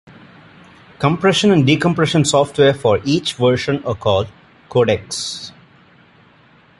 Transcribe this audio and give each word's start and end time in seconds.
Compression 0.97 1.51
and 1.51 1.63
decompression 1.67 2.25
software 2.25 2.73
for 2.73 2.99
each 3.05 3.35
version 3.35 3.83
are 3.85 3.93
called 3.93 4.29
"codecs". 4.67 5.51